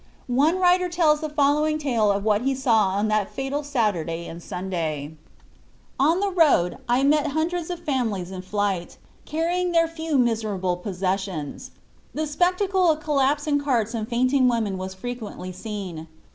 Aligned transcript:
One 0.25 0.57
writer 0.57 0.89
tells 0.89 1.19
the 1.21 1.29
following 1.29 1.77
tale 1.77 2.11
of 2.11 2.23
what 2.25 2.41
he 2.41 2.55
saw 2.55 2.87
on 2.95 3.07
that 3.09 3.29
fatal 3.29 3.61
Saturday 3.61 4.25
and 4.27 4.41
Sunday: 4.41 5.13
"On 5.99 6.19
the 6.19 6.31
road 6.31 6.79
I 6.89 7.03
met 7.03 7.27
hundreds 7.37 7.69
of 7.69 7.77
families 7.83 8.31
in 8.31 8.41
flight, 8.41 8.97
carrying 9.25 9.73
their 9.73 9.87
few 9.87 10.17
miserable 10.17 10.75
possessions. 10.77 11.69
The 12.15 12.25
spectacle 12.25 12.89
of 12.89 12.99
collapsing 12.99 13.59
carts 13.61 13.93
and 13.93 14.07
fainting 14.09 14.47
women 14.47 14.79
was 14.79 14.95
frequently 14.95 15.51
seen. 15.51 16.07